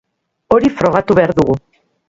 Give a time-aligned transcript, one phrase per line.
[0.55, 1.61] Hori frogatu behar dugu.